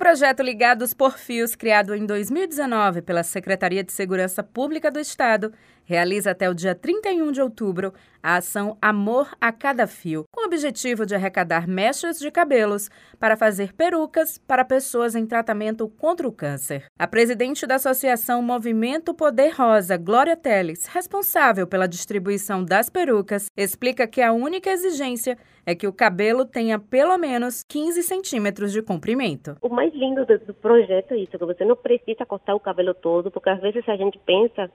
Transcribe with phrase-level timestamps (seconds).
[0.00, 5.52] projeto Ligados por Fios, criado em 2019 pela Secretaria de Segurança Pública do Estado,
[5.84, 10.46] realiza até o dia 31 de outubro a ação Amor a Cada Fio, com o
[10.46, 16.32] objetivo de arrecadar mechas de cabelos para fazer perucas para pessoas em tratamento contra o
[16.32, 16.84] câncer.
[16.98, 24.06] A presidente da Associação Movimento Poder Rosa, Glória Teles, responsável pela distribuição das perucas, explica
[24.06, 25.36] que a única exigência
[25.70, 29.56] é que o cabelo tenha pelo menos 15 centímetros de comprimento.
[29.62, 33.30] O mais lindo do projeto é isso, que você não precisa cortar o cabelo todo,
[33.30, 34.70] porque às vezes a gente pensa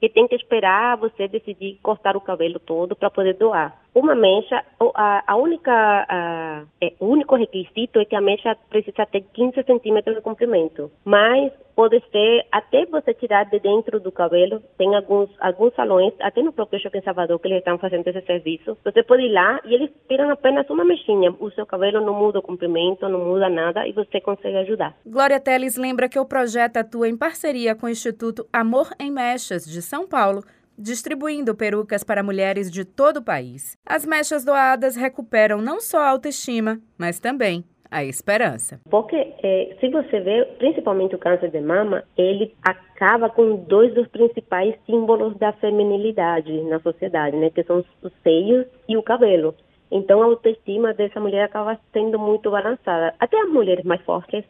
[0.00, 3.78] que tem que esperar você decidir cortar o cabelo todo para poder doar.
[3.94, 9.06] Uma mecha, a, a única, a, é, o único requisito é que a mecha precisa
[9.06, 10.90] ter 15 centímetros de comprimento.
[11.04, 14.62] Mas pode ser até você tirar de dentro do cabelo.
[14.76, 18.76] Tem alguns alguns salões, até no próprio Shopping Salvador, que eles estão fazendo esse serviço.
[18.84, 21.34] Você pode ir lá e eles tiram apenas uma mechinha.
[21.40, 24.94] O seu cabelo não muda o comprimento, não muda nada e você consegue ajudar.
[25.06, 29.64] Glória Teles lembra que o projeto atua em parceria com o Instituto Amor em Mechas
[29.64, 30.42] de São Paulo
[30.80, 33.76] distribuindo perucas para mulheres de todo o país.
[33.86, 38.80] As mechas doadas recuperam não só a autoestima, mas também a esperança.
[38.88, 44.06] Porque é, se você vê, principalmente o câncer de mama, ele acaba com dois dos
[44.08, 49.54] principais símbolos da feminilidade na sociedade, né, que são os seios e o cabelo.
[49.90, 53.12] Então a autoestima dessa mulher acaba sendo muito balançada.
[53.18, 54.44] Até as mulheres mais fortes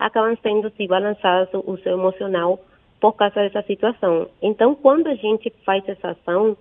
[0.00, 2.58] acabam sendo se balançadas o seu emocional
[3.00, 4.28] por causa dessa situação.
[4.42, 6.56] Então, quando a gente faz essa ação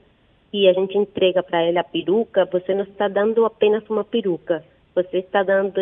[0.52, 4.63] e a gente entrega para ela a peruca, você não está dando apenas uma peruca,
[4.94, 5.81] você está dando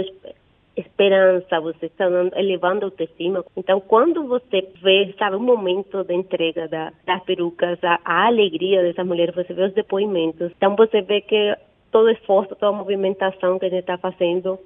[0.76, 3.46] esperança, você está dando, elevando a autoestima.
[3.56, 8.82] Então, quando você vê, sabe, o momento da entrega da, das perucas, a, a alegria
[8.82, 10.52] dessas mulheres, você vê os depoimentos.
[10.58, 11.56] Então, você vê que
[11.92, 14.60] todo esforço, toda movimentação que a gente está fazendo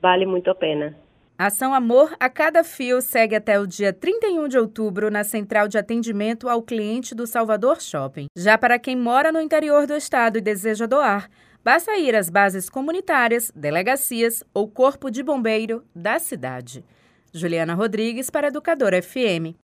[0.00, 0.94] vale muito a pena.
[1.36, 5.76] Ação Amor a Cada Fio segue até o dia 31 de outubro na Central de
[5.76, 8.26] Atendimento ao Cliente do Salvador Shopping.
[8.36, 11.28] Já para quem mora no interior do estado e deseja doar,
[11.64, 16.84] basta ir às bases comunitárias, delegacias ou corpo de bombeiro da cidade.
[17.32, 19.50] Juliana Rodrigues para Educador FM.